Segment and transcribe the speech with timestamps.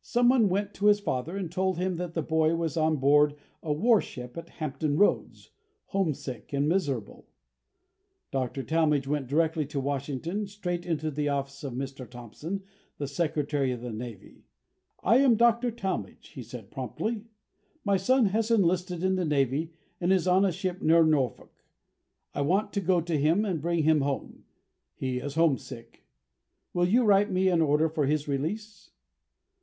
[0.00, 3.34] Some one went to his father and told him that the boy was on board
[3.62, 5.50] a warship at Hampton Roads,
[5.88, 7.26] homesick and miserable.
[8.30, 8.62] Dr.
[8.62, 12.08] Talmage went directly to Washington, straight into the office of Mr.
[12.08, 12.62] Thompson,
[12.96, 14.46] the Secretary of the Navy.
[15.02, 15.70] "I am Dr.
[15.70, 17.26] Talmage," he said promptly;
[17.84, 21.52] "my son has enlisted in the Navy and is on a ship near Norfolk.
[22.34, 24.44] I want to go to him and bring him home.
[24.94, 26.06] He is homesick.
[26.72, 28.90] Will you write me an order for his release?"